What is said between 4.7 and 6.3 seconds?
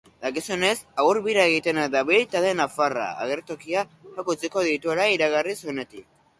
dituela iragarri zuenetik.